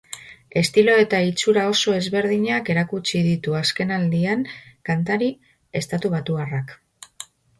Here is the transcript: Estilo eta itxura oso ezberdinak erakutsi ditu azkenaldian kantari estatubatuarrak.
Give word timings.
Estilo 0.59 0.93
eta 1.01 1.17
itxura 1.31 1.65
oso 1.73 1.91
ezberdinak 1.97 2.71
erakutsi 2.75 3.21
ditu 3.27 3.53
azkenaldian 3.61 4.41
kantari 4.91 5.29
estatubatuarrak. 5.81 6.75